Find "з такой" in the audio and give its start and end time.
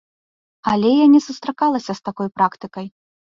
2.01-2.33